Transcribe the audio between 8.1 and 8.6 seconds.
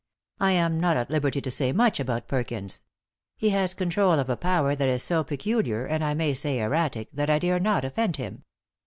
him.